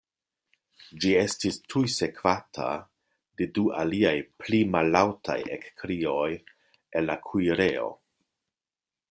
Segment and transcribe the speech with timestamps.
[1.03, 2.69] Ĝi estis tuj sekvata
[3.41, 7.95] de du aliaj pli mallaŭtaj ekkrioj el la kuirejo.